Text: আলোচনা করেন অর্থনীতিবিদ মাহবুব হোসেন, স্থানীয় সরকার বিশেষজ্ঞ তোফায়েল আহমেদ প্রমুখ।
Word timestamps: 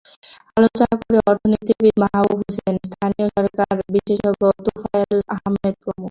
আলোচনা 0.57 0.85
করেন 0.93 1.19
অর্থনীতিবিদ 1.31 1.95
মাহবুব 2.03 2.39
হোসেন, 2.41 2.75
স্থানীয় 2.85 3.27
সরকার 3.35 3.73
বিশেষজ্ঞ 3.93 4.41
তোফায়েল 4.65 5.19
আহমেদ 5.35 5.73
প্রমুখ। 5.75 5.97